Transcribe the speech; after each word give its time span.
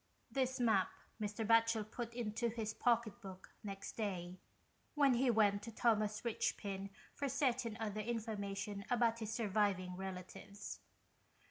This 0.31 0.59
map 0.59 0.89
Mr. 1.21 1.45
Batchel 1.45 1.91
put 1.91 2.15
into 2.15 2.49
his 2.49 2.73
pocket 2.73 3.21
book 3.21 3.53
next 3.63 3.91
day 3.95 4.39
when 4.95 5.13
he 5.13 5.29
went 5.29 5.61
to 5.61 5.71
Thomas 5.71 6.23
Richpin 6.25 6.89
for 7.13 7.29
certain 7.29 7.77
other 7.79 8.01
information 8.01 8.83
about 8.89 9.19
his 9.19 9.31
surviving 9.31 9.95
relatives. 9.95 10.79